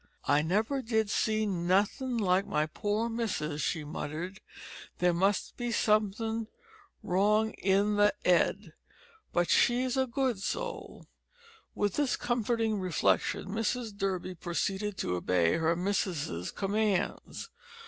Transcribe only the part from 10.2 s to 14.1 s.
soul." With this comforting reflection Mrs